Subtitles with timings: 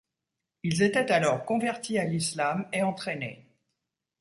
[0.63, 3.45] Ils étaient alors convertis à l'Islam et entraînés.